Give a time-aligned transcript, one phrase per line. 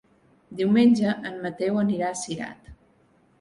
[0.61, 2.73] Diumenge en Mateu anirà a Cirat.